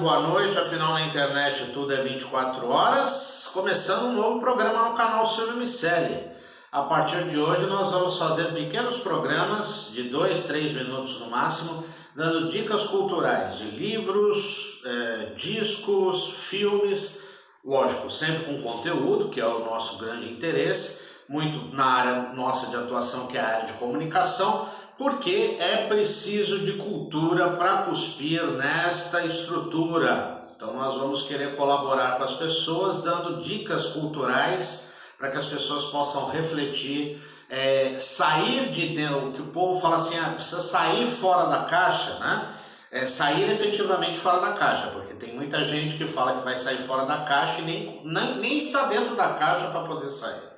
[0.00, 3.50] boa noite, afinal na internet tudo é 24 horas.
[3.52, 6.24] Começando um novo programa no canal Silvio Micelli.
[6.72, 11.84] A partir de hoje nós vamos fazer pequenos programas de 2, 3 minutos no máximo,
[12.16, 17.20] dando dicas culturais de livros, é, discos, filmes,
[17.62, 22.76] lógico, sempre com conteúdo, que é o nosso grande interesse, muito na área nossa de
[22.76, 29.24] atuação, que é a área de comunicação porque é preciso de cultura para cuspir nesta
[29.24, 30.48] estrutura.
[30.56, 35.84] Então, nós vamos querer colaborar com as pessoas, dando dicas culturais para que as pessoas
[35.84, 41.48] possam refletir, é, sair de dentro, que o povo fala assim, ah, precisa sair fora
[41.48, 42.54] da caixa, né?
[42.90, 46.78] É, sair efetivamente fora da caixa, porque tem muita gente que fala que vai sair
[46.78, 50.57] fora da caixa e nem, nem, nem está dentro da caixa para poder sair.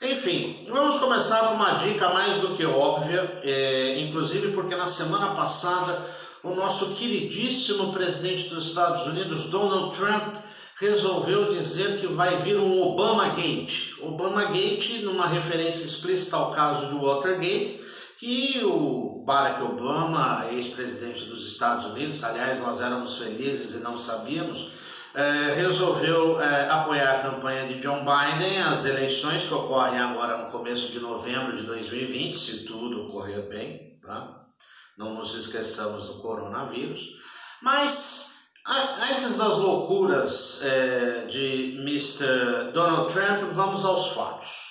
[0.00, 5.34] Enfim, vamos começar com uma dica mais do que óbvia, é, inclusive porque na semana
[5.34, 6.06] passada
[6.40, 10.36] o nosso queridíssimo presidente dos Estados Unidos, Donald Trump,
[10.76, 13.98] resolveu dizer que vai vir um Obama Gate.
[14.00, 17.80] Obama Gate, numa referência explícita ao caso de Watergate,
[18.18, 24.70] que o Barack Obama, ex-presidente dos Estados Unidos, aliás, nós éramos felizes e não sabíamos,
[25.18, 30.48] é, resolveu é, apoiar a campanha de John Biden, as eleições que ocorrem agora no
[30.48, 34.44] começo de novembro de 2020, se tudo ocorrer bem, tá?
[34.96, 37.00] não nos esqueçamos do coronavírus.
[37.60, 38.36] Mas
[39.10, 42.70] antes das loucuras é, de Mr.
[42.72, 44.68] Donald Trump, vamos aos fatos.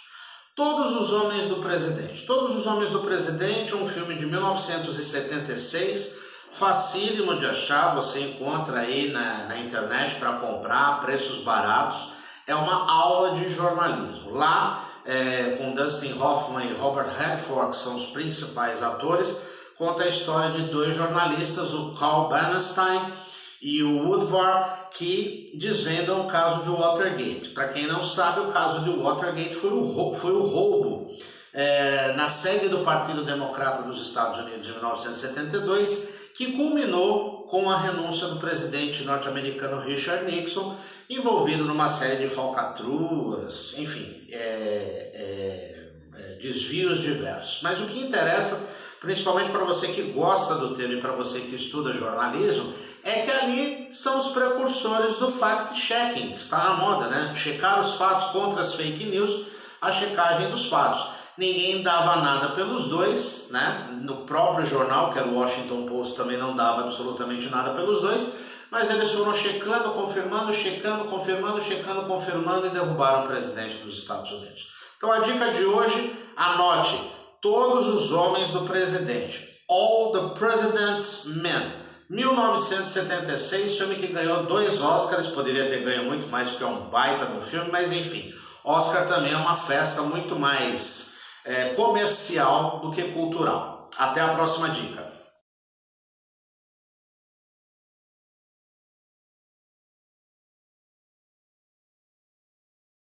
[0.55, 2.25] Todos os Homens do Presidente.
[2.25, 6.26] Todos os Homens do Presidente, um filme de 1976
[6.57, 12.09] facílimo de achar, você encontra aí na, na internet para comprar, preços baratos.
[12.45, 14.31] É uma aula de jornalismo.
[14.31, 19.35] Lá, é, com Dustin Hoffman e Robert Redford, que são os principais atores,
[19.77, 23.13] conta a história de dois jornalistas, o Carl Bernstein
[23.61, 27.49] e o Woodward, que desvendam o caso de Watergate.
[27.49, 31.11] Para quem não sabe, o caso de Watergate foi o, foi o roubo
[31.53, 37.77] é, na sede do Partido Democrata dos Estados Unidos em 1972 que culminou com a
[37.77, 40.75] renúncia do presidente norte-americano Richard Nixon,
[41.09, 44.35] envolvido numa série de falcatruas, enfim, é,
[45.15, 47.61] é, é, desvios diversos.
[47.63, 48.69] Mas o que interessa,
[49.01, 52.71] principalmente para você que gosta do tema e para você que estuda jornalismo,
[53.03, 57.33] é que ali são os precursores do fact-checking, que está na moda, né?
[57.35, 59.47] Checar os fatos contra as fake news,
[59.81, 63.89] a checagem dos fatos ninguém dava nada pelos dois, né?
[64.01, 68.27] No próprio jornal, que era o Washington Post, também não dava absolutamente nada pelos dois,
[68.71, 74.31] mas eles foram checando, confirmando, checando, confirmando, checando, confirmando e derrubaram o presidente dos Estados
[74.31, 74.71] Unidos.
[74.97, 76.99] Então a dica de hoje, anote
[77.41, 79.47] todos os homens do presidente.
[79.69, 81.87] All the President's Men.
[82.09, 87.25] 1976, filme que ganhou dois Oscars, poderia ter ganho muito mais porque é um baita
[87.25, 88.33] no filme, mas enfim,
[88.63, 91.06] Oscar também é uma festa muito mais
[91.47, 93.89] é, comercial do que cultural.
[93.97, 95.06] Até a próxima dica.